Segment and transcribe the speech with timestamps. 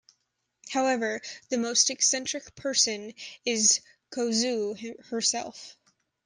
[0.69, 3.13] However, the most eccentric person
[3.45, 4.73] is Kozue
[5.11, 5.77] herself.